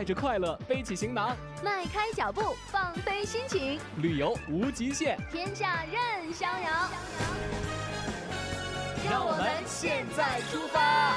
[0.00, 6.88] 带着快乐背起行囊，迈开脚步放飞心情，旅游无极限，天下任逍遥。
[9.04, 11.14] 让我们现在出发。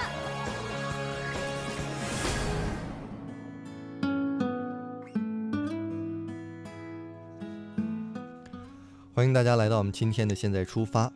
[9.14, 11.08] 欢迎大家来到我们今天的《现在出发》。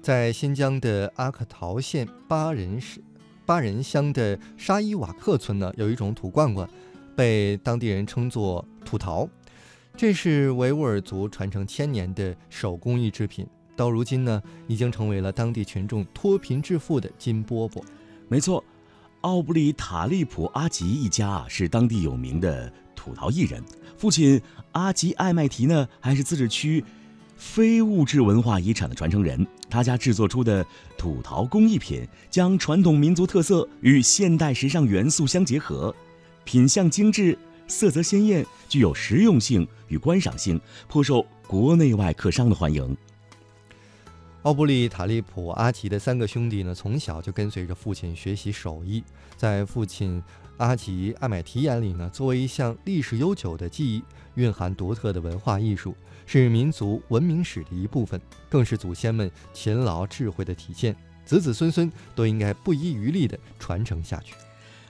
[0.00, 3.02] 在新疆的阿克陶县巴仁市
[3.44, 6.66] 巴仁乡的沙伊瓦克村呢，有一种土罐罐，
[7.16, 9.28] 被当地人称作土陶。
[9.96, 17.82] 这是维吾尔族传承千年的手工艺制品，到如今呢，已经成为了当地群众脱贫致富的金饽饽。
[18.28, 18.64] 没错，
[19.20, 23.62] 奥布里塔利普阿吉一家啊，是当地有名的土陶艺人。
[23.98, 24.40] 父亲
[24.72, 26.82] 阿吉艾麦提呢，还是自治区。
[27.36, 30.64] 非物质文化遗产的传承人，他家制作出的
[30.96, 35.92] 土陶工艺品，将传统民族特色与现代时尚元素相结合，
[36.44, 42.96] 品相精致，色泽鲜艳，具有实用性与观赏性，颇受国内外客商的欢迎。
[44.42, 49.04] 奥布利塔利普阿吉的三个兄弟呢，从小就跟随着父亲学习手艺，
[49.36, 50.20] 在父亲
[50.56, 54.02] 阿吉艾买提眼里呢，作为一项历史悠久的技艺，
[54.34, 55.94] 蕴含独特的文化艺术。
[56.24, 58.18] 是民族文明史的一部分，
[58.48, 60.96] 更是祖先们勤劳智慧的体现。
[61.24, 64.34] 子子孙孙都应该不遗余力地传承下去。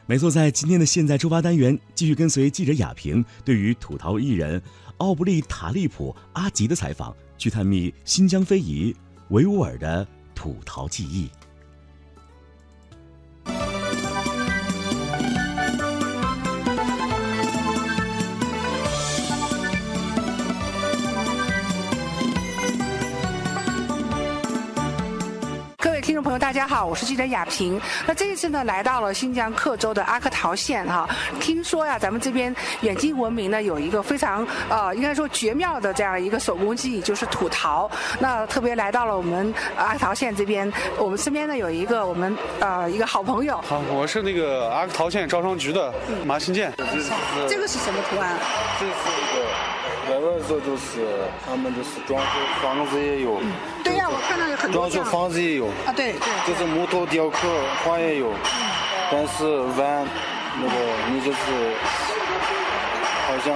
[0.07, 4.61] 没错，在今天的现在出发单元，继续跟随记者雅萍对于土陶艺人
[4.99, 8.95] 奥布利塔利普阿吉的采访，去探秘新疆非遗
[9.31, 11.31] 维吾尔的土陶技艺。
[26.53, 27.81] 大家好，我是记者雅萍。
[28.07, 31.09] 那这一次呢，来到了新疆克州的阿克陶县哈。
[31.41, 37.91] 听说呀，咱们这边远近闻名呢，有一个非常呃，应该说绝妙的这样一个手工技艺，就是土陶。
[38.19, 43.59] 那特别来到了我们阿克陶县这边，我们身边呢有一个我们呃一个好朋友。
[43.63, 45.91] 好，我是那个阿克陶县招商局的
[46.27, 46.71] 马新建。
[47.49, 48.37] 这个是什么图案？
[48.79, 48.93] 这是
[50.23, 52.27] 外边做就是他们就是装修
[52.63, 53.41] 房子也有，
[53.83, 57.39] 对呀，我看到有很多装修房子也有啊，对对，就是木头雕刻
[57.85, 58.33] 花也有，
[59.11, 59.45] 但是
[59.77, 60.07] 玩
[60.61, 60.75] 那个
[61.11, 61.39] 你就是
[63.27, 63.53] 好像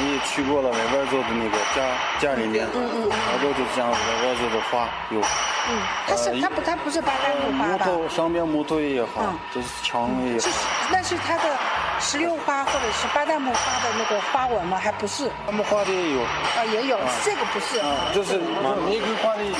[0.00, 1.84] 你也去过了外边做的那个家
[2.18, 5.20] 家里面，嗯嗯，好多就是这样的外边做的花有，
[5.68, 10.48] 嗯，它是它不它不是巴旦木花木头上面木头也好，就是墙也好，
[10.90, 11.58] 那是它的。
[12.00, 14.78] 石榴花或者是巴旦木花的那个花纹吗？
[14.78, 15.30] 还不是。
[15.50, 16.20] 木花的也有。
[16.22, 16.98] 啊，也有。
[17.24, 17.78] 这个不是。
[17.78, 18.38] 啊，就是
[18.86, 19.56] 玫瑰花的也有。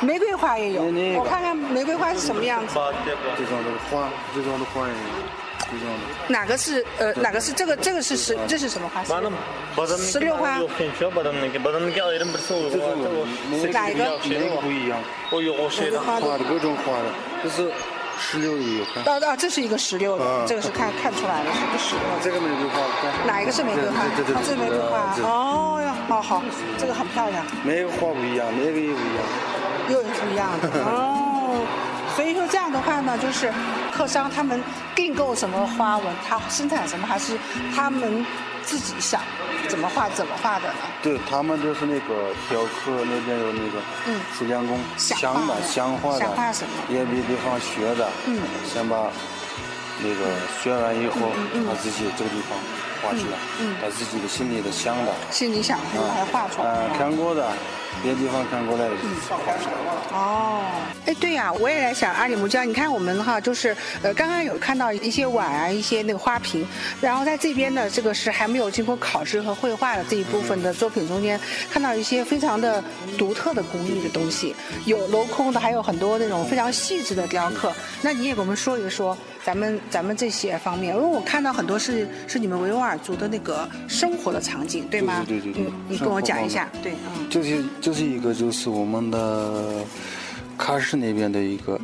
[0.00, 0.82] 玫瑰花也有。
[1.18, 2.74] 我看看玫瑰花是什么样子。
[3.36, 4.98] 这种的花，这种的花也有。
[6.28, 7.12] 哪个是呃？
[7.14, 7.76] 哪个是这个？
[7.76, 8.38] 这个是石？
[8.46, 9.02] 这是什么花？
[9.98, 10.58] 石榴花。
[13.72, 14.16] 哪一个？
[14.60, 14.98] 不一样？
[16.04, 17.04] 花的各种花的，
[17.42, 17.72] 就是。
[18.18, 18.84] 石榴也有。
[18.84, 22.04] 啊啊，这是一个石榴的，这个是看看出来了，是个石榴。
[22.22, 22.80] 这个玫瑰花，
[23.26, 24.02] 哪一个是玫瑰花？
[24.16, 25.14] 对对对，这是玫瑰花。
[25.22, 26.42] 哦哟，好好，
[26.78, 27.44] 这个很漂亮。
[27.64, 29.24] 每个花不一样，每个也不一样。
[29.88, 31.25] 又是不一样的哦。
[32.16, 33.52] 所以说这样的话呢，就是
[33.92, 34.60] 客商他们
[34.94, 37.38] 订购什么花纹，他生产什么，还是
[37.74, 38.24] 他们
[38.64, 39.20] 自己想。
[39.68, 40.74] 怎么画怎么画的呢？
[41.02, 45.18] 对他们就是那个雕刻那边有那个，嗯，水电工，想
[45.48, 46.70] 的想画的，想画什么？
[46.88, 48.38] 也比地方学的，嗯，
[48.72, 49.10] 先把
[50.00, 51.32] 那个学完以后，
[51.68, 52.56] 他自己这个地方
[53.02, 57.44] 画出来，嗯，他自己的心里的想的，心里想的把它画出来，嗯，看过的。
[58.02, 58.94] 别的地方看过来的，
[60.12, 60.62] 哦，
[61.06, 66.66] 哎，对呀，我也在想阿里木江，你看我们哈，就是呃，刚刚有看到一些碗啊，一些那个花瓶，
[67.00, 71.40] 然后在这边呢，这个是还没有经过考试和绘画的这一部分的作品中间，
[71.70, 72.82] 看到一些非常的
[73.18, 77.72] 独特的工艺的东西，有镂空的，还有很多那种非常细致的雕刻。
[78.02, 85.24] 那你也给我们说一说咱们咱们这些方面，因为我看到很多是是你们维吾尔族的那个生活的场景，对吗？
[85.24, 87.64] 对对对，你跟我讲一下，对，嗯，这是。
[87.80, 89.84] 这是一个，就是我们的
[90.58, 91.80] 喀什那边的一个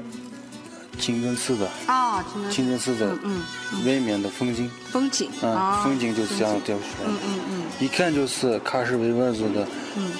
[0.98, 2.96] 清真寺的啊，清真寺。
[2.96, 3.40] 的嗯
[3.86, 4.68] 外面的风景。
[4.90, 9.64] 风景啊，风景就是这样雕出来的，嗯嗯嗯，一看就是喀什维吾尔族的
[9.94, 10.10] 嗯。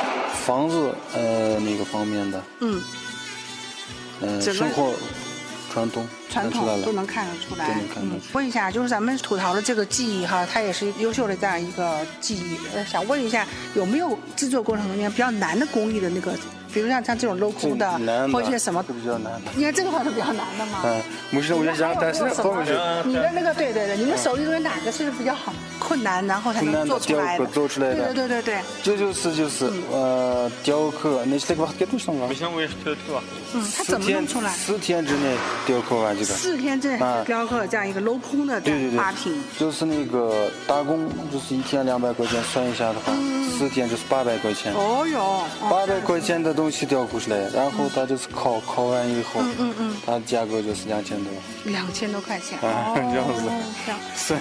[0.45, 2.81] 房子呃那个方面的嗯。
[4.21, 4.93] 嗯生活。
[5.73, 7.81] 传统，传统都能看得出来。
[7.97, 12.59] 嗯，问一下，就是咱们吐槽的这个技艺哈，它也是优秀的这样一个技艺。
[12.75, 16.35] 呃，想问一下，有没有制作过程中间比较难的工艺的那个
[16.73, 19.51] 比如像像这种镂空的，的或者一些什么都，比较难的。
[19.55, 20.81] 你看这个话是比较难的嘛。
[20.85, 27.45] 嗯，没事，我就想，但是后面是你的那个对对对，你们手艺中有哪个是比较好困难，然后才能做出来的？
[27.45, 32.29] 雕刻做出来的对对对对对，这就是就是呃雕刻，那是那个给多少啊？
[33.55, 34.51] 嗯，它怎么弄出来？
[34.53, 35.37] 四天之内
[35.67, 36.27] 雕刻完这个。
[36.27, 43.13] 四天之内啊雕刻这样一个镂空的这样对对对花瓶，，就是那个打工，就是一天两百块钱，算一下的话，
[43.59, 44.73] 四天就是八百块钱。
[44.73, 51.33] 嗯哦哟，八百块钱的东西雕刻出来，然后它就是烤，烤完以后，嗯嗯嗯它价格就是两千多。
[51.65, 53.43] 两千多块钱，啊哦这样子
[53.85, 54.01] 这样。
[54.15, 54.35] 是，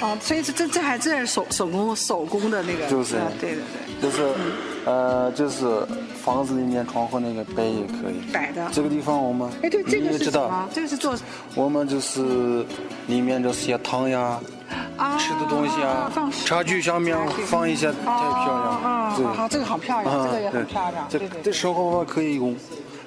[0.00, 3.62] 哦，所以这这这还真是手手工手工的那个，就是啊对对
[4.00, 4.32] 对，就是，
[4.84, 5.66] 呃，就是
[6.22, 8.32] 房子里面窗户那个摆也可以。
[8.32, 8.68] 摆的。
[8.72, 11.16] 这个地方我们哎，对，这个是什么？，这个是做
[11.56, 12.64] 我们就是
[13.08, 14.40] 里面这些汤呀、
[14.96, 17.16] 啊吃的东西啊放，茶具上面
[17.46, 18.82] 放一些太漂亮。
[18.82, 21.42] 啊，对好好，这个好漂亮，这个也很漂亮，这对对对。
[21.42, 22.56] 这生活方面可以用，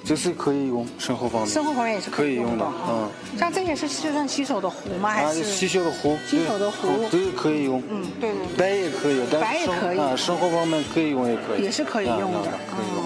[0.03, 1.49] 这是可以用生活方面。
[1.49, 3.09] 生活方面也是可以用的，啊嗯。
[3.37, 5.09] 像这也是就算洗手的壶吗？
[5.09, 7.81] 还啊，是洗手的壶，洗手的壶对这个可以用。
[7.89, 13.05] 嗯，对对对，白也可以，但白也可以啊，生活方面可以用也可以，也是可以用的啊可以用。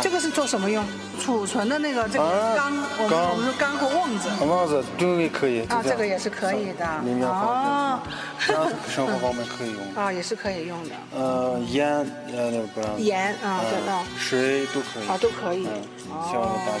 [0.00, 0.82] 这个是做什么用？
[1.20, 4.28] 储存的那个这个啊缸，我们缸我们说缸和瓮子。
[4.46, 7.00] 袜子这个也可以啊，这个也是可以的。
[7.04, 8.00] 里面放哦
[8.46, 9.80] 这样生活方面可以用。
[9.94, 11.86] 啊，也是可以用的，呃，盐
[12.32, 13.00] 呃那个不让。
[13.00, 15.08] 盐啊，对嗯啊，水都可以。
[15.08, 15.66] 啊都可以。
[15.66, 16.80] 嗯，哦小的大的。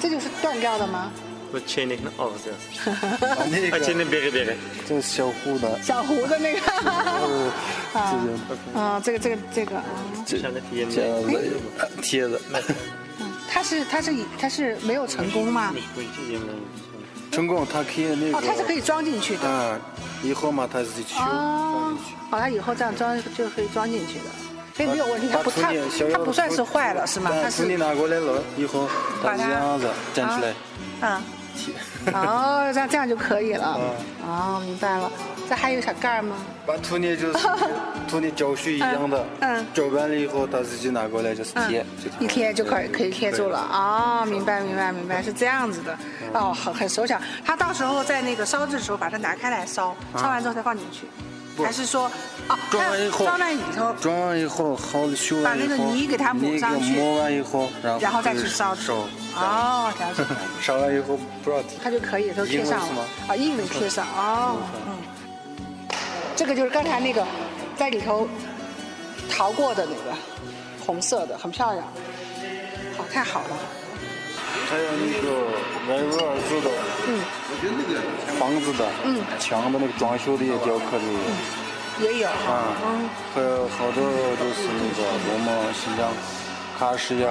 [0.00, 1.10] 这就是断掉的吗
[1.52, 2.52] ？Bu çeynekni ağzı
[2.84, 3.76] 啊，那个。
[3.78, 4.54] Açını beri beri.
[4.86, 7.50] 这是小壶的，小壶的那个， 呃，
[7.94, 8.12] 啊。
[8.12, 8.14] 这
[8.72, 9.82] 个啊，这个这个这个，
[10.26, 10.80] 这 yemeği.
[10.82, 11.00] 样子
[12.02, 12.68] 贴的，嗯，它
[13.68, 15.74] 是它是它是没有成功吗.
[17.30, 18.38] 成功它可以那个。
[18.38, 19.46] 哦，它是可以装进去的。
[19.46, 19.78] 啊，
[20.22, 24.24] 以后嘛，它自己修哦进去。，好，它以后这样装就可以装进去的，
[24.74, 25.70] 所以没有问题，它不它
[26.10, 27.30] 它不算是坏了是吗？
[27.30, 28.88] 它是把土泥拿过来了以后，
[29.22, 31.20] 它把它这样子站起来。
[32.12, 33.78] 啊， 哦，这样这样就可以了。
[33.78, 35.10] 嗯哦，明白了。
[35.48, 36.36] 这还有小盖儿吗？
[36.66, 37.38] 把土泥就是
[38.06, 43.58] 土泥浇水一样的， 嗯搅完了以后，他自己拿过来就是贴，就一贴就可以可以贴住了。
[43.58, 45.98] 哦，明白明白明白，是这样子的。
[46.34, 47.18] 哦，很很手巧。
[47.44, 52.10] 他到时候在那个烧制的时候，把它拿开来烧，烧完之后再放进去，不还是说，
[52.48, 58.94] 哦，装完以后装在里头，装完以后，好了修把完以后，那个泥给它抹上去抹完以后，然后然后再去烧烧，
[59.34, 60.34] 哦，了解了解。
[60.60, 61.62] 烧完以后不知道。
[61.82, 63.04] 它就可以都贴上了。
[63.28, 64.56] 啊，硬的贴上哦，
[64.86, 64.96] 嗯，
[66.36, 67.26] 这个就是刚才那个
[67.76, 68.28] 在里头
[69.30, 70.16] 淘过的那个
[70.84, 71.84] 红色的，很漂亮，
[72.96, 73.56] 好，太好了，
[74.68, 75.26] 还有那个
[75.88, 76.68] 维吾尔族的，
[77.08, 77.10] 嗯，
[78.38, 81.04] 房子的，嗯，墙的那个装修的也雕刻的。
[82.00, 82.12] 也有。
[82.12, 82.28] 也有。
[82.28, 84.04] 啊，，嗯，还有好多
[84.36, 86.12] 就是那个我们新疆
[86.78, 87.26] 喀什呀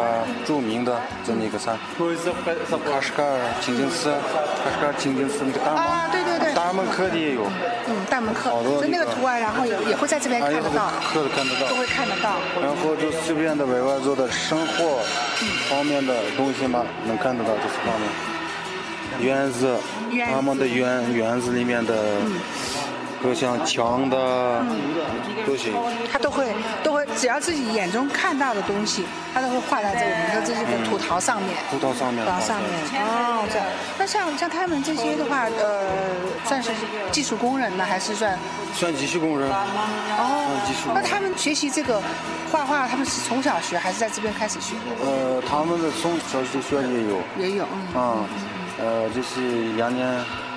[0.46, 6.27] 著名的在那个啥，喀什噶尔清真寺，喀什噶尔清真寺那个大门，啊，对对对，
[6.68, 7.44] 大门科的也有，
[7.88, 11.68] 嗯，大门课，好多所以那个图案，然后也也会在这边看得到，刻的看得到。
[11.70, 11.76] 都。
[11.78, 15.00] 会看得到，然后就随便的维吾尔族的生活
[15.70, 18.10] 方面的东西嘛，能看得到这些方面。
[19.22, 19.78] 院子，
[20.34, 21.96] 他们的园院子里面的
[23.24, 24.78] 各项墙的嗯。
[25.46, 25.74] 都行。
[26.12, 26.48] 他都会
[26.84, 31.56] 都会，只要自己眼中看到的东西，他都会画在这个我们的这个土陶上面。
[31.72, 32.70] 葡萄上面土陶上面。
[33.02, 33.66] 哦，这样。
[33.98, 35.88] 那像像他们这些的话，呃，
[36.48, 36.72] 算是
[37.12, 38.38] 技术工人呢，还是算？
[38.74, 40.90] 算技术工人，哦技术？
[40.94, 42.02] 那他们学习这个
[42.52, 45.06] 画画，他们是从小学还是在这边开始学的？
[45.06, 48.26] 呃，他们的从小学学的也有，也有，嗯，啊，
[48.80, 50.08] 呃，就是两年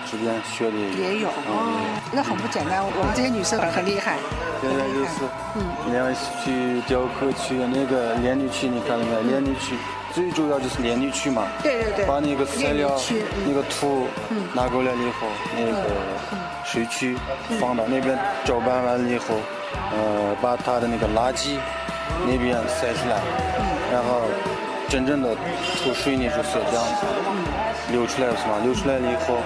[0.08, 1.28] 之间学的也有。
[1.28, 1.80] 哦，
[2.12, 2.84] 那很不简单。
[2.84, 4.16] 我们这些女生很很厉害，
[4.60, 5.26] 现在就是，
[5.56, 6.14] 嗯，练
[6.44, 9.22] 去雕刻去那个连泥区，你看到没有？
[9.22, 9.74] 连泥区
[10.14, 12.90] 最主要就是连泥区嘛，对对对，把那个材料
[13.46, 14.06] 那个土
[14.54, 15.26] 拿过来了以后，
[15.56, 15.82] 那个
[16.64, 17.16] 水区
[17.60, 19.36] 放到那边搅拌完了以后，
[19.92, 21.56] 呃，把它的那个垃圾
[22.26, 23.20] 那边塞出来，
[23.92, 24.22] 然后
[24.88, 25.34] 真正的
[25.82, 27.06] 土水泥就是这样子
[27.92, 28.58] 流出来是吗？
[28.64, 29.38] 流出来了以后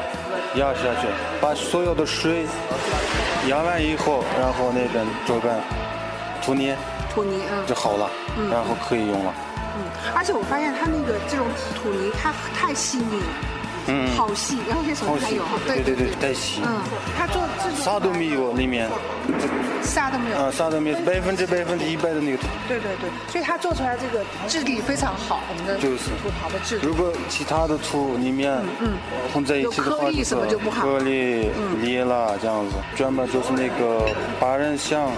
[0.57, 1.07] 压下去，
[1.41, 2.47] 把所有的水
[3.49, 5.61] 压完以后，然后那边搅拌
[6.43, 6.75] 土泥
[7.15, 8.11] 土泥，啊就好了，
[8.51, 9.35] 然后可以用了。
[10.05, 13.27] 嗯，而且我发现它那个这种土泥，它太细腻了，
[13.87, 16.81] 嗯，好细，然后这手好细还有，，对对对，太细，嗯，
[17.17, 18.89] 它做这种啥都没有里面，
[19.83, 22.45] 啥都没有，啊，啥都没有，百分之百分之一百的那个土。
[22.67, 26.11] 对对对，所以它做出来这个质地非常好，我们的就是。
[26.23, 26.87] 土陶的质地。
[26.87, 26.95] 如。
[26.95, 28.93] 果其他的土里面嗯
[29.33, 30.87] 混在一起的话，有颗粒什么就不好。
[30.87, 31.51] 颗粒
[31.83, 32.77] 裂了这样子。
[32.95, 34.07] 专门就是那个
[34.41, 35.11] 八人乡，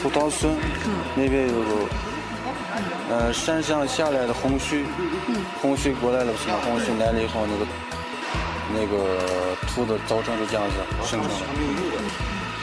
[0.00, 0.54] 土陶村
[1.16, 1.88] 那边有个
[3.10, 4.86] 呃，山上下来的红须，
[5.60, 6.32] 红须过来了，
[6.64, 7.66] 红须来了以后，那个
[8.72, 11.34] 那个土子造成的这样子生成的，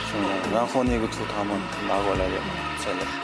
[0.08, 1.54] 生成，然后那个土他们
[1.86, 2.32] 拿过来的。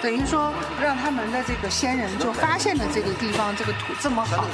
[0.03, 0.53] 等于说，
[0.83, 4.45] 让他们的这个先人就发现了这个地方这个土这么好。